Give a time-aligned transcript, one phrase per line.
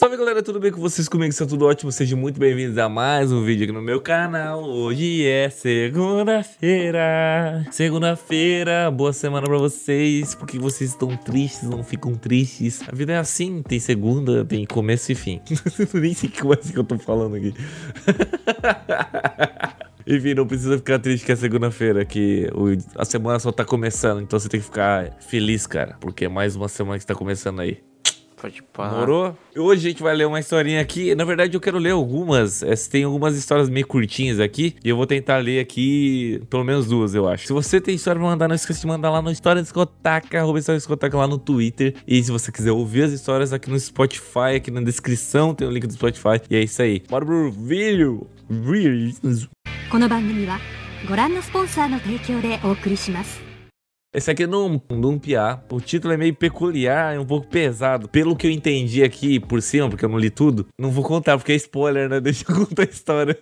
[0.00, 1.10] Salve galera, tudo bem com vocês?
[1.10, 1.92] Comigo está tudo ótimo?
[1.92, 4.64] Sejam muito bem-vindos a mais um vídeo aqui no meu canal.
[4.64, 7.66] Hoje é segunda-feira.
[7.70, 10.34] Segunda-feira, boa semana pra vocês.
[10.34, 12.80] Porque vocês estão tristes, não ficam tristes.
[12.88, 15.42] A vida é assim, tem segunda, tem começo e fim.
[15.92, 17.52] Nem sei que coisa que eu tô falando aqui.
[20.08, 24.22] Enfim, não precisa ficar triste que é segunda-feira, que o, a semana só tá começando,
[24.22, 27.60] então você tem que ficar feliz, cara, porque é mais uma semana que está começando
[27.60, 27.89] aí.
[28.39, 28.99] Pode parar.
[28.99, 29.37] Morou?
[29.55, 31.15] Hoje a gente vai ler uma historinha aqui.
[31.15, 32.61] Na verdade, eu quero ler algumas.
[32.61, 34.75] É, tem algumas histórias meio curtinhas aqui.
[34.83, 37.47] E eu vou tentar ler aqui pelo menos duas, eu acho.
[37.47, 40.59] Se você tem história pra mandar, não esqueça de mandar lá no História Discoteca, arroba
[40.59, 41.95] História Discoteca lá no Twitter.
[42.05, 45.71] E se você quiser ouvir as histórias aqui no Spotify, aqui na descrição tem o
[45.71, 46.41] link do Spotify.
[46.49, 47.01] E é isso aí.
[47.09, 48.27] Bora pro vídeo!
[48.49, 49.49] Vídeo!
[49.89, 50.59] この番組は
[51.07, 53.48] ご覧のスポンサーの提供でお送りします
[54.12, 55.64] Esse aqui não, não piar.
[55.70, 58.08] O título é meio peculiar, é um pouco pesado.
[58.08, 61.38] Pelo que eu entendi aqui por cima, porque eu não li tudo, não vou contar
[61.38, 62.18] porque é spoiler, né?
[62.20, 63.38] Deixa eu contar a história.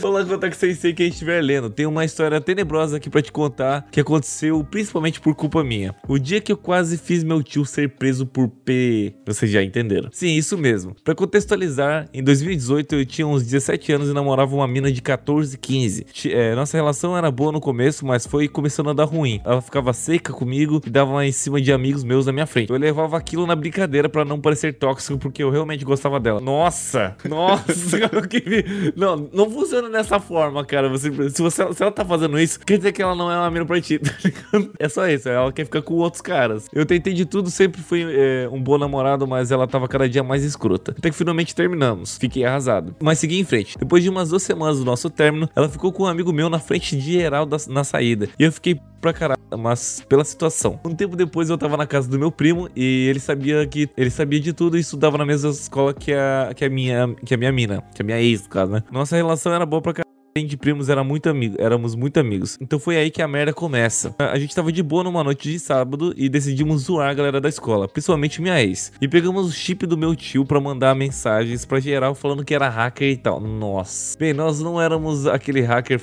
[0.00, 1.68] vou lá contar com vocês sei quem estiver lendo.
[1.70, 5.92] Tem uma história tenebrosa aqui para te contar que aconteceu principalmente por culpa minha.
[6.06, 9.14] O dia que eu quase fiz meu tio ser preso por P.
[9.26, 10.08] Vocês já entenderam.
[10.12, 10.94] Sim, isso mesmo.
[11.02, 15.58] Para contextualizar, em 2018 eu tinha uns 17 anos e namorava uma mina de 14,
[15.58, 16.06] 15.
[16.26, 19.40] É, nossa relação era boa no começo, mas foi começando a dar ruim.
[19.44, 22.70] Ela ficava comigo e dava em cima de amigos meus na minha frente.
[22.70, 26.40] Eu levava aquilo na brincadeira para não parecer tóxico, porque eu realmente gostava dela.
[26.40, 27.16] Nossa!
[27.28, 27.98] Nossa!
[28.96, 30.88] não, não funciona dessa forma, cara.
[30.88, 33.50] Você, se, você, se ela tá fazendo isso, quer dizer que ela não é uma
[33.50, 34.12] mina pra ti, tá
[34.78, 36.66] É só isso, ela quer ficar com outros caras.
[36.72, 40.22] Eu tentei de tudo, sempre fui é, um bom namorado, mas ela tava cada dia
[40.22, 40.94] mais escrota.
[40.96, 42.16] Até que finalmente terminamos.
[42.18, 42.94] Fiquei arrasado.
[43.00, 43.78] Mas segui em frente.
[43.78, 46.58] Depois de umas duas semanas do nosso término, ela ficou com um amigo meu na
[46.58, 48.28] frente de geral da, na saída.
[48.38, 50.80] E eu fiquei pra caralho, mas pela situação.
[50.86, 54.10] Um tempo depois eu tava na casa do meu primo e ele sabia que ele
[54.10, 57.36] sabia de tudo e estudava na mesma escola que a, que a minha que a
[57.36, 58.82] minha mina, que a minha ex, no caso, né?
[58.90, 60.12] Nossa relação era boa pra caralho
[60.46, 62.56] de primos era muito amigo, éramos muito amigos.
[62.58, 64.14] Então foi aí que a merda começa.
[64.18, 67.50] A gente tava de boa numa noite de sábado e decidimos zoar a galera da
[67.50, 68.92] escola, principalmente minha ex.
[69.00, 72.70] E pegamos o chip do meu tio para mandar mensagens para geral falando que era
[72.70, 73.40] hacker e tal.
[73.40, 74.18] Nossa.
[74.18, 76.00] Bem, nós não éramos aquele hacker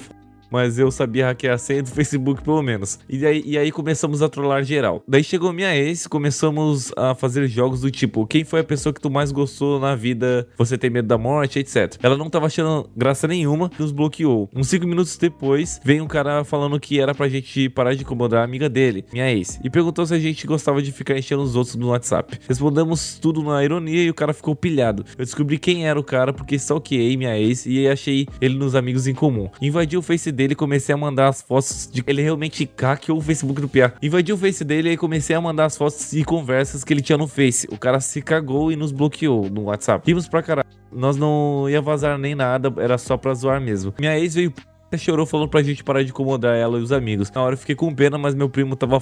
[0.52, 3.00] mas eu sabia hackear a senha do Facebook pelo menos.
[3.10, 5.04] E aí, e aí começamos a trollar geral.
[5.08, 9.02] Daí chegou minha ex, começamos a fazer jogos do tipo: quem foi a pessoa que
[9.02, 10.48] tu mais gostou na vida?
[10.58, 11.96] Você tem medo da morte, etc.
[12.02, 14.50] Ela não tava achando graça nenhuma, nos bloqueou.
[14.56, 18.42] Uns 5 minutos depois, veio um cara falando que era pra gente parar de incomodar
[18.42, 21.56] a amiga dele, minha ex, e perguntou se a gente gostava de ficar enchendo os
[21.56, 22.40] outros no WhatsApp.
[22.48, 25.06] Respondemos tudo na ironia e o cara ficou pilhado.
[25.18, 29.08] Eu descobri quem era o cara porque stalkeei minha ex e achei ele nos amigos
[29.08, 29.50] em comum.
[29.62, 33.22] Invadi o Face dele e comecei a mandar as fotos de ele realmente hackeou o
[33.22, 33.94] Facebook do Pia.
[34.02, 37.18] Invadi o Face dele e comecei a mandar as fotos e conversas que ele tinha
[37.18, 37.68] no Face.
[37.70, 40.08] O cara se cagou e nos bloqueou no WhatsApp.
[40.08, 40.68] Rimos pra caralho.
[40.92, 43.94] Nós não ia vazar nem nada, era só pra zoar mesmo.
[44.00, 44.54] Minha ex veio
[44.98, 47.30] chorou falando pra gente parar de incomodar ela e os amigos.
[47.30, 49.00] Na hora eu fiquei com pena, mas meu primo tava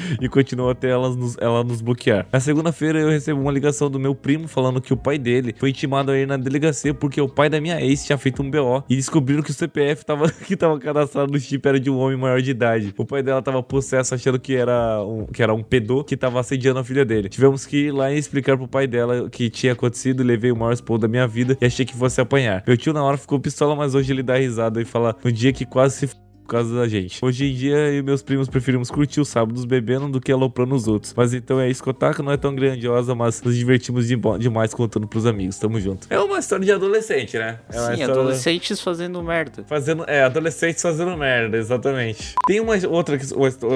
[0.20, 2.26] e continuou até ela nos, ela nos bloquear.
[2.32, 5.70] Na segunda-feira eu recebo uma ligação do meu primo falando que o pai dele foi
[5.70, 8.84] intimado a ir na delegacia porque o pai da minha ex tinha feito um BO
[8.88, 12.16] e descobriram que o CPF tava, que tava cadastrado no chip era de um homem
[12.16, 12.94] maior de idade.
[12.96, 16.40] O pai dela tava possesso achando que era um, que era um pedô que tava
[16.40, 17.28] assediando a filha dele.
[17.28, 20.56] Tivemos que ir lá e explicar pro pai dela o que tinha acontecido, levei o
[20.56, 22.62] maior expor da minha vida e achei que fosse apanhar.
[22.66, 25.52] Meu tio na hora ficou pistola, mas hoje ele dá risada e fala no dia
[25.52, 27.18] que quase se por causa da gente.
[27.22, 30.74] Hoje em dia, eu e meus primos preferimos curtir os sábados bebendo do que aloprando
[30.76, 31.12] os outros.
[31.14, 35.08] Mas então é isso, Kotaka não é tão grandiosa, mas nos divertimos de demais contando
[35.08, 35.58] pros amigos.
[35.58, 36.06] Tamo junto.
[36.08, 37.58] É uma história de adolescente, né?
[37.68, 38.04] É Sim, história...
[38.04, 39.64] adolescentes fazendo merda.
[39.66, 42.34] Fazendo, é, adolescentes fazendo merda, exatamente.
[42.46, 43.18] Tem uma outra,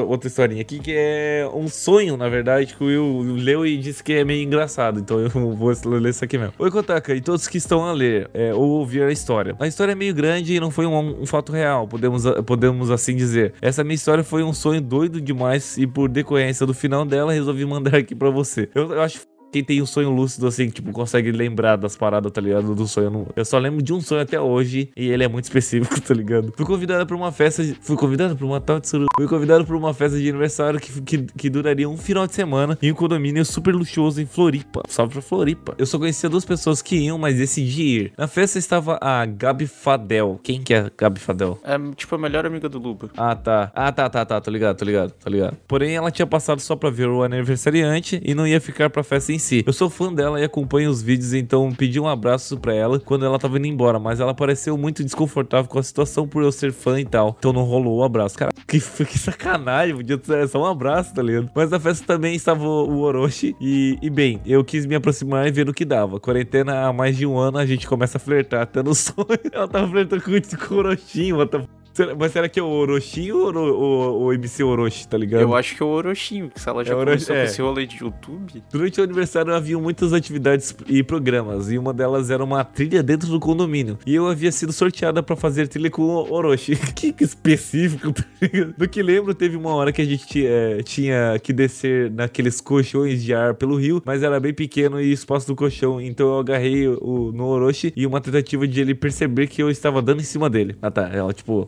[0.07, 4.03] outra historinha aqui que é um sonho, na verdade, que o Will leu e disse
[4.05, 5.01] que é meio engraçado.
[5.01, 6.55] Então eu vou ler isso aqui mesmo.
[6.57, 9.57] Oi, Kotaka, e todos que estão a ler é, ou ouvir a história.
[9.59, 11.89] A história é meio grande e não foi um, um fato real.
[11.89, 13.55] Podemos, podemos podemos assim dizer.
[13.63, 17.65] Essa minha história foi um sonho doido demais e por decorrência do final dela resolvi
[17.65, 18.69] mandar aqui para você.
[18.75, 22.41] Eu, eu acho quem tem um sonho lúcido, assim, tipo, consegue lembrar das paradas, tá
[22.41, 22.75] ligado?
[22.75, 23.27] Do sonho.
[23.35, 26.53] Eu, só lembro de um sonho até hoje e ele é muito específico, tá ligado?
[26.57, 27.63] Fui convidado pra uma festa.
[27.81, 29.07] Fui convidado pra uma tal de suru...
[29.17, 32.79] Fui convidado pra uma festa de aniversário que, que, que, duraria um final de semana
[32.81, 34.83] em um condomínio super luxuoso em Floripa.
[34.89, 35.75] Salve pra Floripa.
[35.79, 38.13] Eu só conhecia duas pessoas que iam, mas decidi ir.
[38.17, 40.39] Na festa estava a Gabi Fadel.
[40.43, 41.59] Quem que é a Gabi Fadel?
[41.65, 43.11] É, tipo, a melhor amiga do Luba.
[43.17, 43.73] Ah, tá.
[43.75, 44.41] Ah, tá, tá, tá.
[44.41, 45.57] Tô ligado, tô ligado, tô ligado.
[45.67, 49.33] Porém, ela tinha passado só pra ver o aniversariante e não ia ficar pra festa
[49.33, 53.01] em Eu sou fã dela e acompanho os vídeos, então pedi um abraço pra ela
[53.01, 56.53] quando ela tava indo embora, mas ela pareceu muito desconfortável com a situação por eu
[56.53, 57.35] ser fã e tal.
[57.39, 58.37] Então não rolou o abraço.
[58.37, 61.51] Cara, que, que sacanagem, podia ser só um abraço, tá ligado?
[61.55, 65.51] Mas na festa também estava o Orochi e, e bem, eu quis me aproximar e
[65.51, 66.21] ver o que dava.
[66.21, 69.27] Quarentena há mais de um ano, a gente começa a flertar até no sonho.
[69.51, 71.80] Ela tava flertando com, o Orochinho, what the
[72.19, 75.41] Mas será que é o Orochi ou o, o, o MC Orochi, tá ligado?
[75.43, 77.39] Eu acho que é o Orochinho, que se ela já É Orochi- começou é.
[77.41, 78.63] com esse rolê de YouTube.
[78.73, 83.29] Durante o aniversário havia muitas atividades e programas, e uma delas era uma trilha dentro
[83.29, 83.99] do condomínio.
[84.07, 86.77] E eu havia sido sorteada pra fazer trilha com o Orochi.
[86.95, 88.75] que específico, tá ligado?
[88.77, 93.23] Do que lembro, teve uma hora que a gente eh, tinha que descer naqueles colchões
[93.23, 96.87] de ar pelo rio, mas era bem pequeno e espaço do colchão, então eu agarrei
[96.89, 100.49] o, no Orochi e uma tentativa de ele perceber que eu estava dando em cima
[100.49, 100.77] dele.
[100.81, 101.67] Ah tá, ela tipo.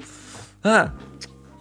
[0.65, 0.93] Ah,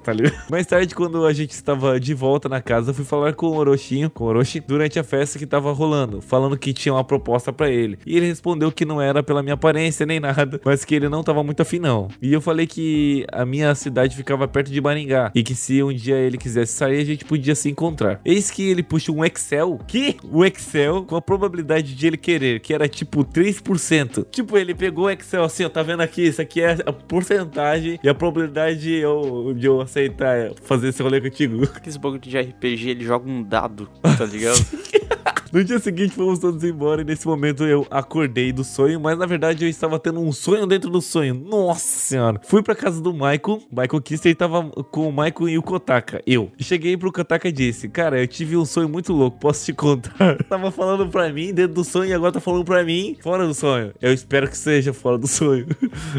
[0.03, 0.35] Tá ligado?
[0.49, 3.55] Mais tarde, quando a gente estava de volta na casa, eu fui falar com o
[3.55, 7.53] Orochinho, com o Orochi, durante a festa que tava rolando, falando que tinha uma proposta
[7.53, 7.97] pra ele.
[8.05, 11.23] E ele respondeu que não era pela minha aparência nem nada, mas que ele não
[11.23, 12.07] tava muito afim não.
[12.21, 15.93] E eu falei que a minha cidade ficava perto de Maringá e que se um
[15.93, 18.19] dia ele quisesse sair, a gente podia se encontrar.
[18.25, 22.59] Eis que ele puxa um Excel, que o Excel com a probabilidade de ele querer,
[22.59, 24.25] que era tipo 3%.
[24.31, 26.23] Tipo, ele pegou o Excel assim, ó, tá vendo aqui?
[26.23, 31.03] Isso aqui é a porcentagem e a probabilidade de eu, de eu aceitar fazer esse
[31.03, 31.63] rolê contigo.
[31.75, 34.59] Aqueles bagulho de RPG, ele joga um dado, tá ligado?
[35.51, 39.25] No dia seguinte fomos todos embora e nesse momento eu acordei do sonho, mas na
[39.25, 41.33] verdade eu estava tendo um sonho dentro do sonho.
[41.33, 42.39] Nossa senhora.
[42.45, 46.49] Fui pra casa do Michael, Michael Kister tava com o Michael e o Kotaka, eu.
[46.57, 50.37] Cheguei pro Kotaka e disse, cara, eu tive um sonho muito louco, posso te contar?
[50.47, 53.53] tava falando pra mim dentro do sonho e agora tá falando pra mim fora do
[53.53, 53.91] sonho.
[54.01, 55.67] Eu espero que seja fora do sonho.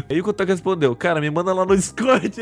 [0.07, 2.35] Aí o Kotaka respondeu, cara, me manda lá no Discord.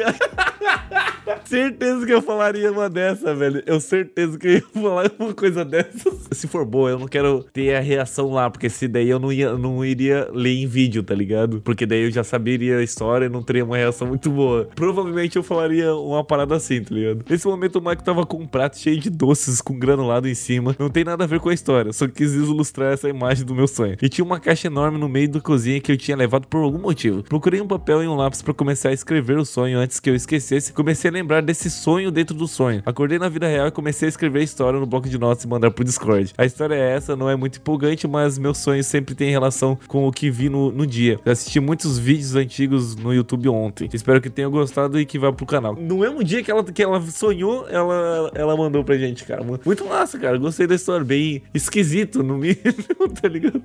[1.46, 3.62] Certeza que eu falaria uma dessa, velho.
[3.66, 6.28] Eu certeza que eu ia falar uma coisa dessas.
[6.32, 9.32] Se for boa, eu não quero ter a reação lá, porque se daí eu não,
[9.32, 11.62] ia, não iria ler em vídeo, tá ligado?
[11.62, 14.70] Porque daí eu já saberia a história e não teria uma reação muito boa.
[14.76, 17.26] Provavelmente eu falaria uma parada assim, tá ligado?
[17.30, 20.76] Nesse momento o Mike tava com um prato cheio de doces com granulado em cima.
[20.80, 23.68] Não tem nada a ver com a história, só quis ilustrar essa imagem do meu
[23.68, 23.98] sonho.
[24.02, 26.80] E tinha uma caixa enorme no meio da cozinha que eu tinha levado por algum
[26.80, 27.24] motivo.
[27.24, 30.16] Procurei um papel e um lápis pra começar a escrever o sonho antes que eu
[30.16, 30.74] esquecesse.
[30.74, 32.81] Comecei a lembrar desse sonho dentro do sonho.
[32.86, 35.48] Acordei na vida real e comecei a escrever a história no bloco de notas e
[35.48, 36.34] mandar pro Discord.
[36.38, 40.08] A história é essa, não é muito empolgante, mas meus sonhos sempre têm relação com
[40.08, 41.19] o que vi no, no dia.
[41.25, 43.90] Eu assisti muitos vídeos antigos no YouTube ontem.
[43.94, 45.75] Espero que tenham gostado e que vá pro canal.
[45.75, 49.44] No mesmo dia que ela, que ela sonhou, ela, ela mandou pra gente, cara.
[49.44, 50.38] Muito massa, cara.
[50.38, 51.06] Gostei da história.
[51.06, 52.58] Bem esquisito no mínimo,
[53.22, 53.62] tá ligado?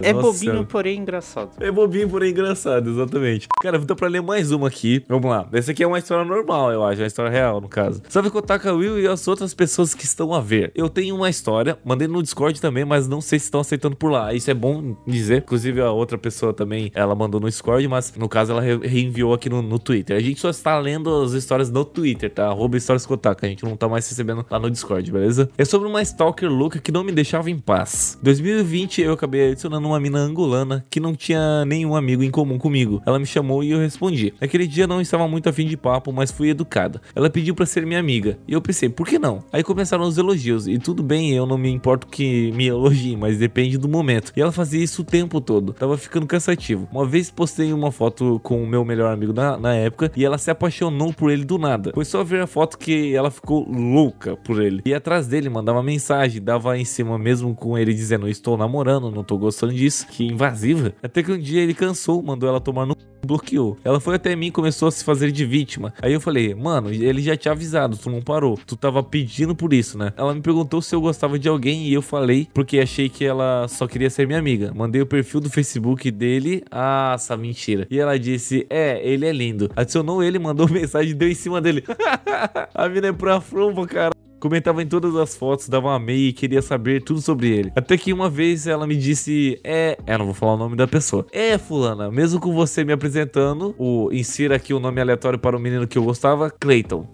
[0.00, 1.50] É Nossa bobinho, porém engraçado.
[1.60, 3.48] É bobinho, porém engraçado, exatamente.
[3.60, 5.04] Cara, dá pra ler mais uma aqui.
[5.08, 5.48] Vamos lá.
[5.52, 7.00] Essa aqui é uma história normal, eu acho.
[7.00, 8.02] É uma história real, no caso.
[8.08, 10.72] Salve Kotaka Will e as outras pessoas que estão a ver.
[10.74, 14.10] Eu tenho uma história, mandei no Discord também, mas não sei se estão aceitando por
[14.10, 14.32] lá.
[14.34, 15.38] Isso é bom dizer.
[15.38, 19.32] Inclusive, a outra pessoa também, ela mandou no Discord, mas no caso ela re- reenviou
[19.34, 20.16] aqui no, no Twitter.
[20.16, 22.46] A gente só está lendo as histórias no Twitter, tá?
[22.48, 23.46] Arroba histórias Kotaka.
[23.46, 25.48] A gente não tá mais recebendo lá no Discord, beleza?
[25.58, 28.18] É sobre uma stalker louca que não me deixava em paz.
[28.22, 33.02] 2020 eu acabei adicionando uma mina angolana que não tinha nenhum amigo em comum comigo.
[33.06, 34.32] Ela me chamou e eu respondi.
[34.40, 37.00] Naquele dia não estava muito afim de papo, mas fui educada.
[37.14, 38.38] Ela pediu pra ser minha amiga.
[38.46, 39.44] E eu pensei, por que não?
[39.52, 40.66] Aí começaram os elogios.
[40.66, 44.32] E tudo bem, eu não me importo que me elogiem, mas depende do momento.
[44.36, 45.72] E ela fazia isso o tempo todo.
[45.72, 46.88] Tava ficando cansativo.
[46.92, 50.38] Uma vez postei uma foto com o meu melhor amigo na, na época e ela
[50.38, 51.92] se apaixonou por ele do nada.
[51.94, 54.82] Foi só ver a foto que ela ficou louca por ele.
[54.84, 59.24] E atrás dele mandava mensagem, dava em cima mesmo com ele dizendo: Estou namorando, não
[59.24, 60.06] tô gostando disso.
[60.08, 60.92] Que invasiva.
[61.02, 63.78] Até que um dia ele cansou, mandou ela tomar no bloqueou.
[63.84, 65.92] Ela foi até mim e começou a se fazer de vítima.
[66.00, 68.58] Aí eu falei, mano, ele já tinha avisado, tu não parou.
[68.66, 70.12] Tu tava pedindo por isso, né?
[70.16, 73.66] Ela me perguntou se eu gostava de alguém e eu falei, porque achei que ela
[73.68, 74.72] só queria ser minha amiga.
[74.74, 76.62] Mandei o perfil do Facebook dele.
[76.70, 77.86] Ah, essa mentira.
[77.90, 79.70] E ela disse, é, ele é lindo.
[79.76, 81.84] Adicionou ele, mandou mensagem e deu em cima dele.
[82.74, 84.14] a mina é pra frumba, cara.
[84.44, 87.72] Comentava em todas as fotos, dava uma meia e queria saber tudo sobre ele.
[87.74, 90.86] Até que uma vez ela me disse: É, é, não vou falar o nome da
[90.86, 91.24] pessoa.
[91.32, 95.58] É, Fulana, mesmo com você me apresentando, o insira aqui o nome aleatório para o
[95.58, 97.08] menino que eu gostava, Clayton.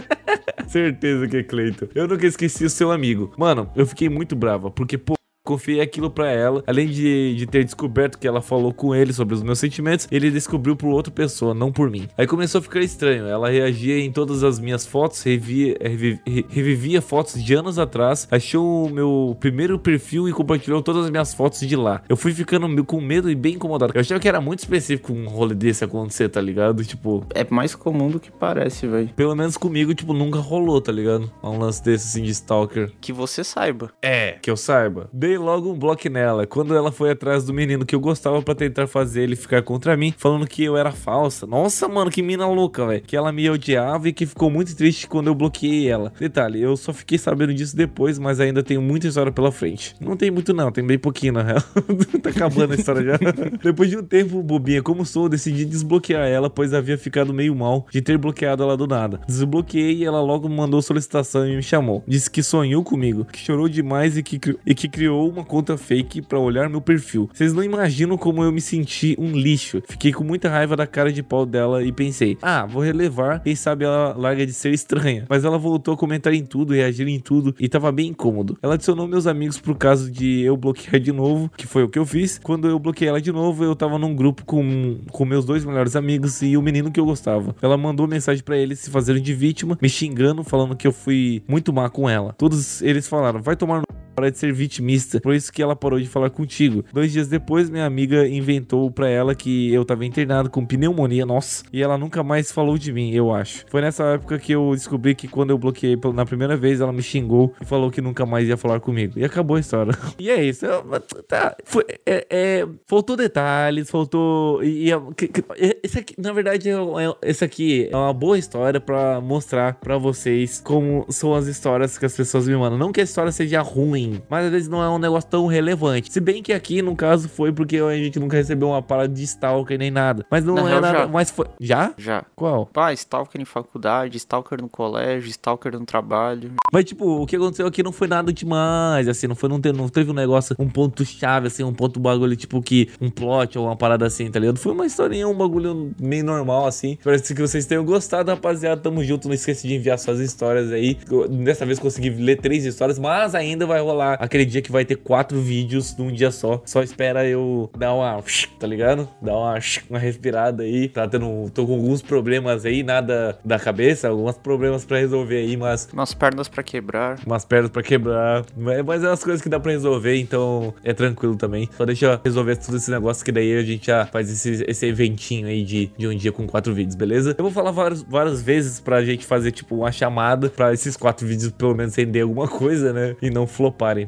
[0.66, 1.88] Certeza que é Clayton.
[1.94, 3.34] Eu nunca esqueci o seu amigo.
[3.36, 5.12] Mano, eu fiquei muito brava, porque, pô.
[5.44, 6.62] Confiei aquilo pra ela.
[6.66, 10.30] Além de, de ter descoberto que ela falou com ele sobre os meus sentimentos, ele
[10.30, 12.06] descobriu por outra pessoa, não por mim.
[12.16, 13.26] Aí começou a ficar estranho.
[13.26, 18.28] Ela reagia em todas as minhas fotos, revia, revi- re- revivia fotos de anos atrás,
[18.30, 22.02] achou o meu primeiro perfil e compartilhou todas as minhas fotos de lá.
[22.08, 23.92] Eu fui ficando com medo e bem incomodado.
[23.96, 26.84] Eu achava que era muito específico um rolê desse acontecer, tá ligado?
[26.84, 29.08] Tipo, É mais comum do que parece, velho.
[29.16, 31.28] pelo menos comigo, tipo, nunca rolou, tá ligado?
[31.42, 32.92] Um lance desse assim de stalker.
[33.00, 33.90] Que você saiba.
[34.00, 35.10] É, que eu saiba.
[35.32, 36.46] Dei logo um bloco nela.
[36.46, 39.96] Quando ela foi atrás do menino que eu gostava pra tentar fazer ele ficar contra
[39.96, 41.46] mim, falando que eu era falsa.
[41.46, 43.02] Nossa, mano, que mina louca, velho.
[43.02, 46.12] Que ela me odiava e que ficou muito triste quando eu bloqueei ela.
[46.20, 49.96] Detalhe, eu só fiquei sabendo disso depois, mas ainda tenho muita história pela frente.
[49.98, 51.62] Não tem muito não, tem bem pouquinho na real.
[52.22, 53.18] tá acabando a história já.
[53.64, 57.86] depois de um tempo, bobinha, como sou, decidi desbloquear ela, pois havia ficado meio mal
[57.90, 59.18] de ter bloqueado ela do nada.
[59.26, 62.04] Desbloqueei e ela logo mandou solicitação e me chamou.
[62.06, 66.22] Disse que sonhou comigo, que chorou demais e que, e que criou uma conta fake
[66.22, 67.28] pra olhar meu perfil.
[67.32, 69.82] Vocês não imaginam como eu me senti um lixo.
[69.88, 73.54] Fiquei com muita raiva da cara de pau dela e pensei, ah, vou relevar, quem
[73.54, 75.24] sabe ela larga de ser estranha.
[75.28, 78.58] Mas ela voltou a comentar em tudo, reagir em tudo e tava bem incômodo.
[78.62, 81.98] Ela adicionou meus amigos pro caso de eu bloquear de novo, que foi o que
[81.98, 82.38] eu fiz.
[82.42, 85.96] Quando eu bloqueei ela de novo, eu tava num grupo com, com meus dois melhores
[85.96, 87.54] amigos e o menino que eu gostava.
[87.62, 91.42] Ela mandou mensagem pra eles se fazerem de vítima, me xingando, falando que eu fui
[91.48, 92.34] muito má com ela.
[92.38, 95.98] Todos eles falaram, vai tomar no parar de ser vitimista, por isso que ela parou
[96.00, 96.84] de falar contigo.
[96.92, 101.64] Dois dias depois, minha amiga inventou pra ela que eu tava internado com pneumonia, nossa,
[101.72, 103.64] e ela nunca mais falou de mim, eu acho.
[103.70, 107.02] Foi nessa época que eu descobri que quando eu bloqueei na primeira vez, ela me
[107.02, 109.14] xingou e falou que nunca mais ia falar comigo.
[109.16, 109.92] E acabou a história.
[110.18, 110.66] e é isso.
[110.66, 110.82] Eu-
[111.28, 114.62] tá, foi, é, é, faltou detalhes, faltou.
[114.62, 115.44] E, e- que- que-
[115.82, 119.96] esse aqui, na verdade, é, é- esse aqui é uma boa história pra mostrar pra
[119.98, 122.78] vocês como são as histórias que as pessoas me mandam.
[122.78, 126.12] Não que a história seja ruim, mas às vezes não é um negócio tão relevante.
[126.12, 129.22] Se bem que aqui, no caso, foi porque a gente nunca recebeu uma parada de
[129.24, 130.24] stalker nem nada.
[130.30, 130.98] Mas não Na é real, nada.
[131.00, 131.06] já.
[131.06, 131.46] Mas foi.
[131.60, 131.94] Já?
[131.98, 132.24] Já.
[132.34, 132.66] Qual?
[132.66, 136.52] Pá, stalker em faculdade, stalker no colégio, stalker no trabalho.
[136.72, 139.72] Mas, tipo, o que aconteceu aqui não foi nada demais, assim, não foi, não, te-
[139.72, 143.66] não teve um negócio, um ponto-chave, assim, um ponto bagulho, tipo, que um plot ou
[143.66, 144.58] uma parada assim, tá ligado?
[144.58, 146.98] Foi uma historinha, um bagulho meio normal, assim.
[147.04, 148.80] Parece que vocês tenham gostado, rapaziada.
[148.80, 150.96] Tamo junto, não esqueça de enviar suas histórias aí.
[151.10, 154.84] Eu, Dessa vez consegui ler três histórias, mas ainda vai rolar aquele dia que vai
[154.84, 156.62] ter quatro vídeos num dia só.
[156.64, 158.22] Só espera eu dar uma,
[158.58, 159.08] tá ligado?
[159.20, 159.58] Dar uma,
[159.90, 160.88] uma respirada aí.
[160.88, 165.56] Tá tendo, tô com alguns problemas aí, nada da cabeça, alguns problemas pra resolver aí,
[165.56, 167.18] mas Umas pernas pra quebrar.
[167.26, 168.44] umas pernas pra quebrar.
[168.56, 171.68] Mas é umas coisas que dá pra resolver, então é tranquilo também.
[171.76, 174.86] Só deixa eu resolver tudo esse negócio que daí a gente já faz esse, esse
[174.86, 177.34] eventinho aí de, de um dia com quatro vídeos, beleza?
[177.36, 181.26] Eu vou falar várias, várias vezes pra gente fazer, tipo, uma chamada pra esses quatro
[181.26, 183.16] vídeos pelo menos render alguma coisa, né?
[183.20, 183.46] E não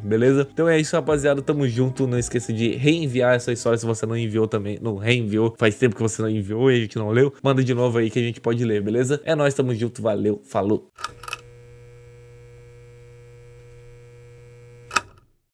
[0.03, 0.49] beleza?
[0.53, 1.43] Então é isso, rapaziada.
[1.43, 2.07] Tamo junto.
[2.07, 4.79] Não esqueça de reenviar essa história se você não enviou também.
[4.81, 5.55] Não reenviou.
[5.59, 7.33] Faz tempo que você não enviou e a gente não leu.
[7.43, 9.21] Manda de novo aí que a gente pode ler, beleza?
[9.25, 10.03] É nóis, tamo junto.
[10.03, 10.91] Valeu, falou.